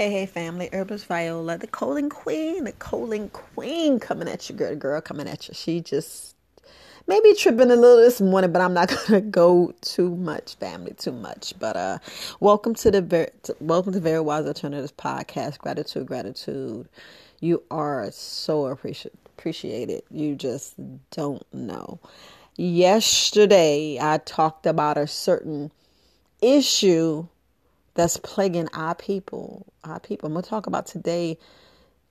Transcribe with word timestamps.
Hey, 0.00 0.10
hey, 0.10 0.24
family. 0.24 0.70
Herbalist 0.72 1.04
Viola, 1.04 1.58
the 1.58 1.66
colon 1.66 2.08
queen, 2.08 2.64
the 2.64 2.72
colon 2.72 3.28
queen 3.28 4.00
coming 4.00 4.28
at 4.28 4.48
you, 4.48 4.56
girl, 4.56 4.74
girl 4.74 4.98
coming 5.02 5.28
at 5.28 5.46
you. 5.46 5.52
She 5.52 5.82
just 5.82 6.34
maybe 7.06 7.34
tripping 7.34 7.70
a 7.70 7.76
little 7.76 7.98
this 7.98 8.18
morning, 8.18 8.50
but 8.50 8.62
I'm 8.62 8.72
not 8.72 8.90
gonna 9.08 9.20
go 9.20 9.74
too 9.82 10.16
much, 10.16 10.54
family, 10.54 10.94
too 10.94 11.12
much. 11.12 11.52
But 11.58 11.76
uh, 11.76 11.98
welcome 12.40 12.74
to 12.76 12.90
the 12.90 13.02
very, 13.02 13.28
welcome 13.60 13.92
to 13.92 14.00
Very 14.00 14.22
Wise 14.22 14.46
Alternatives 14.46 14.90
podcast. 14.90 15.58
Gratitude, 15.58 16.06
gratitude. 16.06 16.88
You 17.40 17.62
are 17.70 18.10
so. 18.10 18.64
Appreciated. 18.68 20.02
You 20.10 20.34
just 20.34 20.76
don't 21.10 21.44
know. 21.52 21.98
Yesterday, 22.56 23.98
I 24.00 24.16
talked 24.24 24.64
about 24.64 24.96
a 24.96 25.06
certain 25.06 25.70
issue 26.40 27.28
that's 27.94 28.16
plaguing 28.16 28.68
our 28.72 28.94
people. 28.94 29.66
Our 29.84 30.00
people. 30.00 30.26
I'm 30.26 30.34
gonna 30.34 30.46
talk 30.46 30.66
about 30.66 30.86
today. 30.86 31.38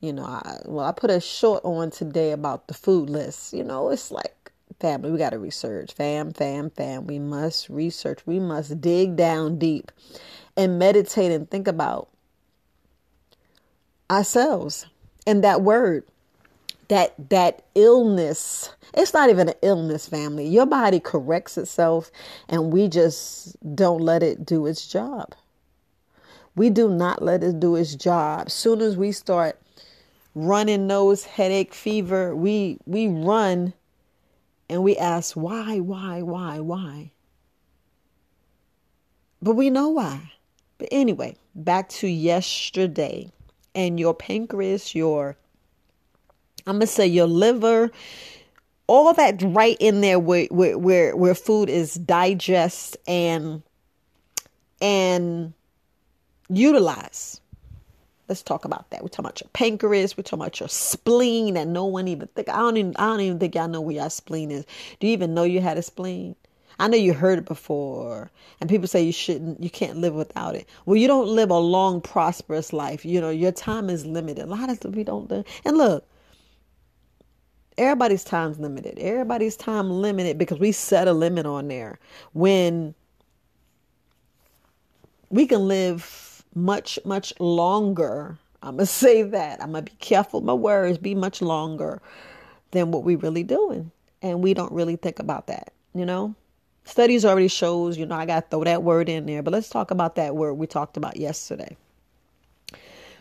You 0.00 0.12
know, 0.12 0.24
I, 0.24 0.60
well, 0.64 0.84
I 0.86 0.92
put 0.92 1.10
a 1.10 1.20
short 1.20 1.64
on 1.64 1.90
today 1.90 2.30
about 2.30 2.68
the 2.68 2.74
food 2.74 3.10
list. 3.10 3.52
You 3.52 3.64
know, 3.64 3.90
it's 3.90 4.10
like 4.10 4.52
family. 4.80 5.10
We 5.10 5.18
got 5.18 5.30
to 5.30 5.38
research. 5.38 5.92
Fam, 5.92 6.32
fam, 6.32 6.70
fam. 6.70 7.06
We 7.06 7.18
must 7.18 7.68
research. 7.68 8.20
We 8.26 8.38
must 8.38 8.80
dig 8.80 9.16
down 9.16 9.58
deep 9.58 9.90
and 10.56 10.78
meditate 10.78 11.32
and 11.32 11.50
think 11.50 11.68
about 11.68 12.08
ourselves 14.10 14.86
and 15.26 15.44
that 15.44 15.60
word 15.62 16.04
that 16.88 17.14
that 17.28 17.62
illness 17.74 18.72
it's 18.94 19.12
not 19.12 19.28
even 19.28 19.50
an 19.50 19.54
illness 19.60 20.08
family 20.08 20.48
your 20.48 20.64
body 20.64 20.98
corrects 20.98 21.58
itself 21.58 22.10
and 22.48 22.72
we 22.72 22.88
just 22.88 23.54
don't 23.76 24.00
let 24.00 24.22
it 24.22 24.46
do 24.46 24.64
its 24.64 24.88
job 24.88 25.34
we 26.58 26.70
do 26.70 26.88
not 26.88 27.22
let 27.22 27.44
it 27.44 27.60
do 27.60 27.76
its 27.76 27.94
job. 27.94 28.50
Soon 28.50 28.80
as 28.80 28.96
we 28.96 29.12
start 29.12 29.60
running 30.34 30.88
nose, 30.88 31.24
headache, 31.24 31.72
fever, 31.72 32.34
we 32.34 32.78
we 32.84 33.06
run 33.06 33.72
and 34.68 34.82
we 34.82 34.96
ask 34.96 35.34
why, 35.36 35.78
why, 35.78 36.20
why, 36.20 36.58
why. 36.58 37.12
But 39.40 39.54
we 39.54 39.70
know 39.70 39.88
why. 39.88 40.32
But 40.78 40.88
anyway, 40.90 41.36
back 41.54 41.88
to 41.90 42.08
yesterday 42.08 43.30
and 43.74 44.00
your 44.00 44.14
pancreas, 44.14 44.96
your 44.96 45.36
I'm 46.66 46.74
gonna 46.74 46.88
say 46.88 47.06
your 47.06 47.28
liver, 47.28 47.90
all 48.88 49.14
that 49.14 49.40
right 49.42 49.76
in 49.78 50.00
there 50.00 50.18
where 50.18 50.46
where 50.50 50.76
where, 50.76 51.16
where 51.16 51.34
food 51.36 51.70
is 51.70 51.94
digest 51.94 52.96
and 53.06 53.62
and 54.80 55.54
utilize. 56.48 57.40
Let's 58.28 58.42
talk 58.42 58.66
about 58.66 58.90
that. 58.90 59.02
We're 59.02 59.08
talking 59.08 59.24
about 59.24 59.40
your 59.40 59.48
pancreas. 59.54 60.16
We're 60.16 60.22
talking 60.22 60.40
about 60.40 60.60
your 60.60 60.68
spleen, 60.68 61.56
and 61.56 61.72
no 61.72 61.86
one 61.86 62.08
even 62.08 62.28
think. 62.28 62.48
I 62.50 62.56
don't 62.58 62.76
even. 62.76 62.96
I 62.96 63.06
don't 63.06 63.20
even 63.20 63.38
think 63.38 63.54
y'all 63.54 63.68
know 63.68 63.80
where 63.80 63.96
your 63.96 64.10
spleen 64.10 64.50
is. 64.50 64.66
Do 65.00 65.06
you 65.06 65.14
even 65.14 65.32
know 65.32 65.44
you 65.44 65.60
had 65.60 65.78
a 65.78 65.82
spleen? 65.82 66.36
I 66.80 66.88
know 66.88 66.96
you 66.96 67.12
heard 67.12 67.38
it 67.38 67.44
before, 67.46 68.30
and 68.60 68.68
people 68.68 68.86
say 68.86 69.02
you 69.02 69.12
shouldn't. 69.12 69.62
You 69.62 69.70
can't 69.70 69.96
live 69.96 70.14
without 70.14 70.54
it. 70.54 70.68
Well, 70.84 70.96
you 70.96 71.08
don't 71.08 71.28
live 71.28 71.50
a 71.50 71.58
long, 71.58 72.00
prosperous 72.02 72.72
life. 72.72 73.04
You 73.04 73.20
know 73.20 73.30
your 73.30 73.52
time 73.52 73.88
is 73.88 74.04
limited. 74.04 74.44
A 74.44 74.46
lot 74.46 74.68
of 74.68 74.94
we 74.94 75.04
don't 75.04 75.28
do. 75.28 75.42
And 75.64 75.78
look, 75.78 76.06
everybody's 77.78 78.24
time's 78.24 78.58
limited. 78.58 78.98
Everybody's 78.98 79.56
time 79.56 79.90
limited 79.90 80.36
because 80.36 80.58
we 80.58 80.72
set 80.72 81.08
a 81.08 81.12
limit 81.12 81.46
on 81.46 81.68
there. 81.68 81.98
When 82.34 82.94
we 85.30 85.46
can 85.46 85.66
live 85.66 86.27
much, 86.54 86.98
much 87.04 87.32
longer. 87.40 88.38
I'm 88.62 88.76
going 88.76 88.86
to 88.86 88.92
say 88.92 89.22
that. 89.22 89.62
I'm 89.62 89.72
going 89.72 89.84
to 89.84 89.90
be 89.90 89.96
careful 89.98 90.40
my 90.40 90.52
words, 90.52 90.98
be 90.98 91.14
much 91.14 91.40
longer 91.40 92.00
than 92.70 92.90
what 92.90 93.04
we 93.04 93.16
really 93.16 93.44
doing. 93.44 93.90
And 94.20 94.42
we 94.42 94.54
don't 94.54 94.72
really 94.72 94.96
think 94.96 95.18
about 95.18 95.46
that, 95.46 95.72
you 95.94 96.04
know? 96.04 96.34
Studies 96.84 97.24
already 97.24 97.48
shows, 97.48 97.98
you 97.98 98.06
know, 98.06 98.16
I 98.16 98.24
got 98.24 98.44
to 98.44 98.48
throw 98.48 98.64
that 98.64 98.82
word 98.82 99.08
in 99.08 99.26
there, 99.26 99.42
but 99.42 99.52
let's 99.52 99.68
talk 99.68 99.90
about 99.90 100.14
that 100.16 100.34
word 100.34 100.54
we 100.54 100.66
talked 100.66 100.96
about 100.96 101.18
yesterday. 101.18 101.76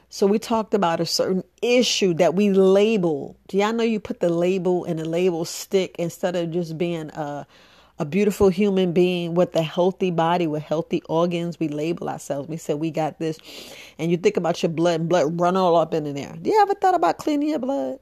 So 0.09 0.25
we 0.25 0.39
talked 0.39 0.73
about 0.73 1.01
a 1.01 1.05
certain 1.05 1.43
issue 1.61 2.13
that 2.13 2.33
we 2.33 2.49
label. 2.51 3.35
Do 3.49 3.57
y'all 3.57 3.73
know 3.73 3.83
you 3.83 3.99
put 3.99 4.21
the 4.21 4.29
label 4.29 4.85
and 4.85 4.97
the 4.97 5.05
label 5.05 5.43
stick 5.43 5.97
instead 5.99 6.37
of 6.37 6.51
just 6.51 6.77
being 6.77 7.09
a 7.09 7.45
a 8.00 8.06
beautiful 8.06 8.50
human 8.50 8.91
being 8.91 9.34
with 9.34 9.56
a 9.56 9.62
healthy 9.62 10.12
body, 10.12 10.46
with 10.47 10.63
healthy 10.63 11.02
organs. 11.09 11.59
We 11.59 11.68
label 11.68 12.09
ourselves. 12.09 12.47
We 12.47 12.58
say 12.58 12.74
we 12.74 12.91
got 12.91 13.19
this. 13.19 13.40
And 13.97 14.12
you 14.12 14.18
think 14.18 14.38
about 14.38 14.62
your 14.62 14.72
blood 14.72 15.00
and 15.00 15.09
blood 15.09 15.40
run 15.40 15.58
all 15.58 15.75
up 15.75 15.94
in 15.94 16.13
there. 16.13 16.35
Do 16.41 16.50
you 16.50 16.62
ever 16.62 16.75
thought 16.75 16.96
about 16.96 17.18
cleaning 17.18 17.50
your 17.50 17.59
blood? 17.59 18.00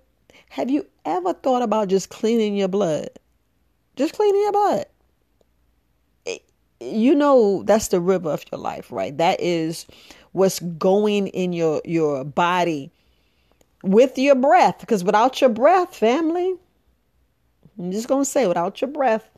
Have 0.50 0.70
you 0.70 0.86
ever 1.06 1.34
thought 1.34 1.62
about 1.62 1.88
just 1.88 2.10
cleaning 2.10 2.56
your 2.56 2.68
blood? 2.68 3.10
Just 3.96 4.14
cleaning 4.14 4.42
your 4.42 4.52
blood. 4.52 4.86
you 6.82 7.16
know 7.16 7.64
that's 7.64 7.88
the 7.88 8.02
river 8.02 8.30
of 8.30 8.44
your 8.52 8.60
life, 8.60 8.92
right? 8.92 9.18
That 9.18 9.40
is 9.40 9.86
what's 10.34 10.60
going 10.60 11.28
in 11.28 11.54
your 11.54 11.82
your 11.86 12.26
body 12.26 12.92
with 13.82 14.18
your 14.18 14.36
breath. 14.36 14.80
Because 14.82 15.04
without 15.04 15.40
your 15.40 15.50
breath, 15.50 15.96
family, 15.96 16.56
I'm 17.80 17.92
just 17.92 18.10
gonna 18.10 18.26
say, 18.26 18.48
without 18.48 18.82
your 18.82 18.90
breath, 18.90 19.30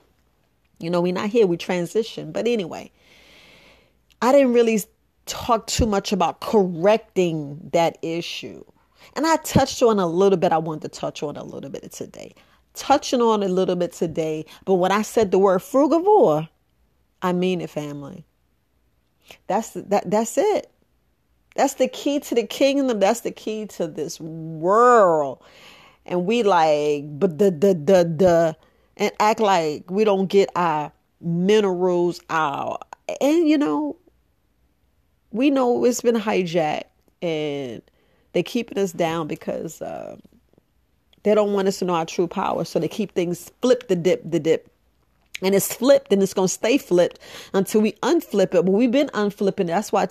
you 0.80 0.90
know, 0.90 1.02
we're 1.02 1.14
not 1.14 1.30
here, 1.30 1.48
we 1.48 1.58
transition. 1.58 2.32
But 2.32 2.48
anyway, 2.48 2.92
I 4.22 4.32
didn't 4.32 4.54
really 4.54 4.82
talk 5.26 5.68
too 5.68 5.86
much 5.86 6.12
about 6.12 6.42
correcting 6.42 7.70
that 7.74 7.98
issue. 8.02 8.64
And 9.16 9.26
I 9.26 9.38
touched 9.38 9.82
on 9.82 10.00
a 10.00 10.08
little 10.08 10.38
bit, 10.38 10.52
I 10.52 10.58
wanted 10.58 10.94
to 10.94 11.00
touch 11.00 11.24
on 11.24 11.38
a 11.38 11.44
little 11.44 11.70
bit 11.70 11.92
today. 11.92 12.34
Touching 12.74 13.22
on 13.22 13.42
a 13.42 13.48
little 13.48 13.76
bit 13.76 13.92
today, 13.92 14.46
but 14.66 14.76
when 14.76 14.92
I 14.92 15.02
said 15.02 15.32
the 15.32 15.40
word 15.40 15.62
frugivore, 15.62 16.48
I 17.22 17.34
mean 17.34 17.62
it, 17.62 17.72
family. 17.72 18.26
That's 19.48 19.72
that 19.72 20.10
that's 20.10 20.38
it. 20.38 20.72
That's 21.56 21.74
the 21.74 21.88
key 21.88 22.20
to 22.20 22.36
the 22.36 22.46
kingdom. 22.46 23.00
That's 23.00 23.22
the 23.22 23.32
key 23.32 23.66
to 23.66 23.88
this 23.88 24.20
world. 24.20 25.44
And 26.06 26.26
we 26.26 26.44
like, 26.44 27.20
but 27.20 27.40
the 27.40 27.50
the 27.50 27.74
the 27.74 28.04
the 28.16 28.58
and 28.98 29.12
act 29.20 29.40
like 29.40 29.90
we 29.90 30.04
don't 30.04 30.28
get 30.28 30.50
our 30.56 30.92
minerals 31.22 32.20
our 32.30 32.78
and 33.22 33.48
you 33.48 33.58
know 33.58 33.96
we 35.32 35.50
know 35.50 35.84
it's 35.86 36.02
been 36.02 36.16
hijacked 36.16 36.84
and 37.22 37.82
they're 38.34 38.44
keeping 38.44 38.78
us 38.78 38.92
down 38.92 39.28
because 39.28 39.82
um, 39.82 40.22
they 41.24 41.36
don't 41.36 41.54
want 41.54 41.68
us 41.68 41.80
to 41.80 41.86
know 41.86 41.96
our 41.96 42.06
true 42.06 42.28
power. 42.28 42.64
So 42.66 42.80
they 42.80 42.88
keep 42.88 43.14
things 43.14 43.52
flip 43.62 43.88
the 43.88 43.96
dip 43.96 44.22
the 44.30 44.40
dip. 44.40 44.72
And 45.42 45.54
it's 45.54 45.72
flipped 45.74 46.12
and 46.12 46.24
it's 46.24 46.34
going 46.34 46.48
to 46.48 46.54
stay 46.54 46.80
flipped 46.80 47.20
until 47.54 47.82
we 47.82 47.92
unflip 48.04 48.56
it. 48.56 48.66
But 48.66 48.70
we've 48.70 48.92
been 48.92 49.10
unflipping. 49.14 49.68
That's 49.68 49.92
why 49.92 50.04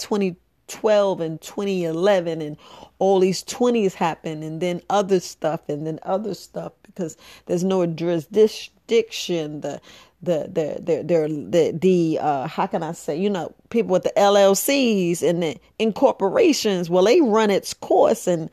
2012 0.68 1.20
and 1.20 1.40
2011 1.40 2.42
and 2.42 2.56
all 2.98 3.20
these 3.20 3.44
20s 3.44 3.94
happen 3.94 4.42
and 4.42 4.60
then 4.60 4.80
other 4.90 5.20
stuff 5.20 5.68
and 5.68 5.86
then 5.86 5.98
other 6.02 6.34
stuff 6.34 6.72
because 6.86 7.16
there's 7.46 7.64
no 7.64 7.86
jurisdiction. 7.86 8.72
Jurisdiction, 8.88 9.60
the 9.62 9.80
the 10.22 10.48
the 10.52 10.80
the 10.80 11.02
the 11.02 11.48
the, 11.50 11.78
the 11.78 12.18
uh 12.20 12.46
how 12.46 12.66
can 12.66 12.82
I 12.82 12.92
say, 12.92 13.18
you 13.18 13.28
know, 13.28 13.52
people 13.70 13.92
with 13.92 14.04
the 14.04 14.12
LLCs 14.16 15.22
and 15.22 15.42
the 15.42 15.56
incorporations, 15.78 16.88
well 16.88 17.04
they 17.04 17.20
run 17.20 17.50
its 17.50 17.74
course 17.74 18.26
and 18.26 18.48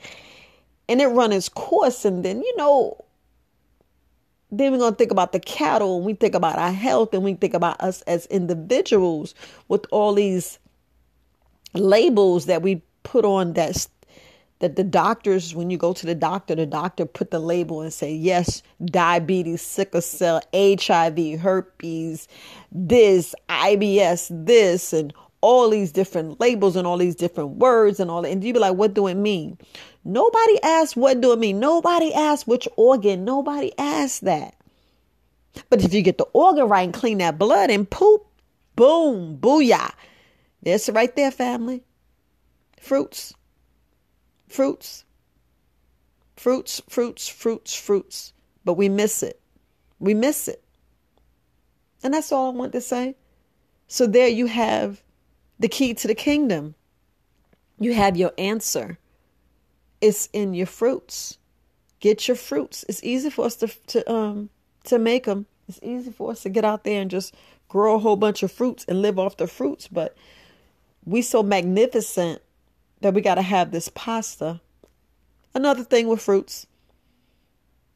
and 0.90 1.02
it 1.02 1.08
run 1.08 1.32
its 1.32 1.50
course 1.50 2.04
and 2.06 2.26
then 2.26 2.42
you 2.42 2.58
know 2.58 2.98
then 4.52 4.72
we're 4.72 4.78
going 4.78 4.94
to 4.94 4.98
think 4.98 5.12
about 5.12 5.32
the 5.32 5.40
cattle 5.40 5.98
and 5.98 6.06
we 6.06 6.14
think 6.14 6.36
about 6.36 6.60
our 6.60 6.72
health 6.72 7.14
and 7.14 7.24
we 7.24 7.34
think 7.34 7.56
about 7.56 7.80
us 7.82 8.02
as 8.04 8.28
individuals 8.28 9.34
with 9.68 9.86
all 9.92 10.14
these 10.14 10.60
labels 11.74 12.46
that 12.46 12.62
we 12.62 12.82
put 13.04 13.26
on 13.26 13.54
that 13.54 13.88
that 14.60 14.78
the 14.78 14.84
doctors, 14.84 15.54
when 15.54 15.70
you 15.70 15.78
go 15.78 15.92
to 15.92 16.06
the 16.06 16.16
doctor, 16.16 16.56
the 16.56 16.66
doctor 16.66 17.06
put 17.06 17.32
the 17.32 17.40
label 17.40 17.82
and 17.82 17.92
say, 17.92 18.14
yes, 18.14 18.64
diabetes, 18.86 19.62
sickle 19.62 20.00
cell, 20.00 20.42
HIV, 20.54 21.42
herpes, 21.42 22.30
this, 22.72 23.36
IBS, 23.50 24.30
this, 24.46 24.94
and 24.94 25.14
all 25.42 25.70
these 25.70 25.92
different 25.92 26.40
labels 26.40 26.78
and 26.78 26.88
all 26.88 26.98
these 26.98 27.16
different 27.16 27.58
words 27.58 28.00
and 28.00 28.10
all 28.10 28.22
that. 28.22 28.32
And 28.32 28.42
you 28.42 28.54
be 28.54 28.60
like, 28.60 28.76
what 28.76 28.94
do 28.94 29.08
it 29.08 29.16
mean? 29.16 29.58
Nobody 30.06 30.64
asked 30.64 30.96
what 30.96 31.20
do 31.20 31.34
it 31.34 31.40
mean. 31.40 31.60
Nobody 31.60 32.14
asked 32.14 32.48
which 32.48 32.66
organ. 32.78 33.26
Nobody 33.26 33.78
asked 33.78 34.24
that. 34.24 34.56
But 35.70 35.84
if 35.84 35.94
you 35.94 36.02
get 36.02 36.18
the 36.18 36.28
organ 36.32 36.70
right 36.70 36.84
and 36.84 36.94
clean 36.94 37.18
that 37.18 37.38
blood 37.38 37.70
and 37.70 37.90
poop, 37.90 38.26
boom, 38.78 39.38
booyah. 39.40 39.92
That's 40.64 40.90
right 40.90 41.16
there, 41.16 41.32
family. 41.32 41.84
Fruits 42.80 43.34
fruits, 44.54 45.04
fruits, 46.36 46.82
fruits, 46.88 47.28
fruits, 47.28 47.74
fruits, 47.74 48.34
but 48.64 48.74
we 48.74 48.88
miss 48.88 49.24
it. 49.24 49.42
We 50.00 50.14
miss 50.14 50.48
it. 50.48 50.64
And 52.04 52.14
that's 52.14 52.32
all 52.32 52.52
I 52.52 52.56
want 52.56 52.72
to 52.74 52.82
say. 52.82 53.16
So 53.88 54.06
there 54.06 54.28
you 54.28 54.46
have 54.46 55.02
the 55.60 55.68
key 55.68 55.96
to 55.96 56.08
the 56.08 56.16
kingdom. 56.16 56.76
You 57.80 57.94
have 57.94 58.16
your 58.16 58.32
answer. 58.38 59.00
It's 60.02 60.30
in 60.34 60.54
your 60.54 60.68
fruits. 60.68 61.40
Get 62.00 62.28
your 62.28 62.38
fruits. 62.38 62.86
It's 62.88 63.04
easy 63.04 63.30
for 63.30 63.46
us 63.46 63.56
to 63.58 63.68
to 63.88 64.12
um 64.12 64.50
to 64.84 65.00
make 65.00 65.26
them. 65.26 65.48
It's 65.68 65.80
easy 65.82 66.12
for 66.12 66.32
us 66.32 66.44
to 66.44 66.50
get 66.50 66.66
out 66.66 66.84
there 66.84 67.02
and 67.02 67.10
just 67.10 67.34
grow 67.70 67.96
a 67.96 68.00
whole 68.00 68.18
bunch 68.18 68.44
of 68.44 68.52
fruits 68.52 68.86
and 68.88 69.02
live 69.02 69.18
off 69.18 69.38
the 69.38 69.48
fruits, 69.48 69.88
but 69.88 70.16
we 71.06 71.22
so 71.22 71.44
magnificent 71.44 72.42
that 73.02 73.14
we 73.14 73.22
got 73.22 73.36
to 73.36 73.42
have 73.42 73.72
this 73.72 73.90
pasta. 73.90 74.62
Another 75.54 75.84
thing 75.84 76.08
with 76.08 76.22
fruits. 76.22 76.66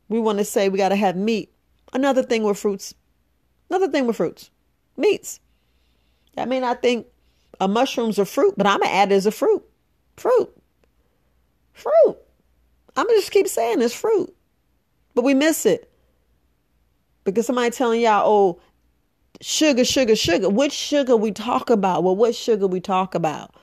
We 0.10 0.20
want 0.20 0.38
to 0.38 0.46
say 0.46 0.70
we 0.70 0.78
got 0.78 0.90
to 0.90 0.96
have 0.96 1.16
meat. 1.16 1.52
Another 1.94 2.24
thing 2.24 2.44
with 2.44 2.60
fruits. 2.60 2.94
Another 3.70 3.90
thing 3.90 4.08
with 4.08 4.18
fruits. 4.18 4.52
Meats. 4.96 5.40
I 6.38 6.46
mean, 6.46 6.64
I 6.64 6.74
think 6.74 7.08
a 7.60 7.68
mushroom's 7.68 8.20
a 8.20 8.26
fruit, 8.26 8.54
but 8.58 8.68
I'm 8.68 8.80
going 8.80 8.90
to 8.90 8.96
add 8.96 9.12
it 9.12 9.16
as 9.16 9.26
a 9.26 9.32
fruit. 9.32 9.64
Fruit. 10.16 10.50
Fruit. 11.74 12.18
I'm 12.96 13.06
going 13.06 13.18
to 13.18 13.22
just 13.22 13.32
keep 13.32 13.48
saying 13.48 13.82
it's 13.82 13.94
fruit. 13.94 14.34
But 15.16 15.24
we 15.24 15.34
miss 15.34 15.66
it. 15.66 15.92
Because 17.24 17.46
somebody 17.46 17.72
telling 17.72 18.02
y'all, 18.02 18.24
oh, 18.26 18.62
sugar, 19.42 19.86
sugar, 19.86 20.16
sugar. 20.16 20.50
Which 20.50 20.74
sugar 20.74 21.16
we 21.16 21.32
talk 21.32 21.70
about? 21.70 22.04
Well, 22.04 22.16
what 22.16 22.36
sugar 22.36 22.68
we 22.68 22.80
talk 22.80 23.16
about? 23.16 23.54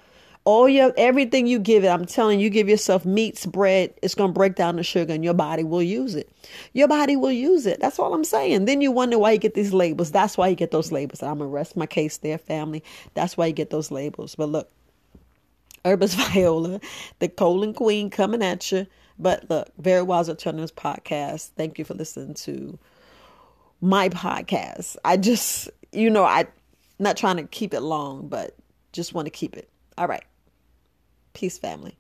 All 0.45 0.69
your 0.69 0.93
everything 0.99 1.47
you 1.47 1.59
give 1.59 1.85
it, 1.85 1.89
I'm 1.89 2.05
telling 2.05 2.39
you, 2.39 2.51
give 2.51 2.69
yourself 2.69 3.07
meats, 3.07 3.47
bread, 3.47 3.95
it's 4.03 4.15
gonna 4.15 4.33
break 4.33 4.57
down 4.57 4.77
the 4.77 4.83
sugar 4.83 5.15
and 5.15 5.25
your 5.25 5.33
body 5.33 5.65
will 5.65 5.83
use 5.83 6.15
it. 6.15 6.31
Your 6.75 6.87
body 6.87 7.17
will 7.17 7.33
use 7.33 7.65
it. 7.65 7.81
That's 7.81 7.99
all 7.99 8.13
I'm 8.13 8.25
saying. 8.25 8.67
Then 8.67 8.83
you 8.83 8.93
wonder 8.93 9.19
why 9.19 9.33
you 9.33 9.39
get 9.39 9.55
these 9.55 9.73
labels. 9.73 10.11
That's 10.11 10.37
why 10.37 10.49
you 10.49 10.55
get 10.55 10.71
those 10.71 10.93
labels. 10.93 11.23
I'm 11.23 11.39
gonna 11.39 11.49
rest 11.49 11.79
my 11.79 11.87
case 11.87 12.19
there, 12.19 12.37
family. 12.37 12.85
That's 13.15 13.39
why 13.39 13.47
you 13.47 13.55
get 13.55 13.71
those 13.71 13.91
labels. 13.91 14.35
But 14.35 14.51
look, 14.51 14.71
Herbis 15.83 16.15
Viola, 16.33 16.79
the 17.21 17.29
colon 17.29 17.73
queen 17.73 18.11
coming 18.11 18.43
at 18.43 18.71
you. 18.71 18.87
But 19.19 19.49
look, 19.49 19.71
Very 19.79 20.03
Wise 20.03 20.29
Alternatives 20.29 20.73
podcast. 20.73 21.51
Thank 21.57 21.79
you 21.79 21.87
for 21.87 21.95
listening 21.95 22.35
to 22.35 22.79
my 23.85 24.09
podcast. 24.09 24.97
I 25.05 25.17
just, 25.19 25.69
you 25.93 26.09
know, 26.09 26.25
I 26.25 26.47
not 26.99 27.17
trying 27.17 27.37
to 27.37 27.45
keep 27.45 27.75
it 27.75 27.81
long, 27.81 28.29
but 28.29 28.57
just 28.93 29.13
want 29.13 29.27
to 29.27 29.31
keep 29.31 29.57
it. 29.57 29.69
All 29.99 30.09
right. 30.09 30.25
Peace, 31.35 31.59
family. 31.59 31.99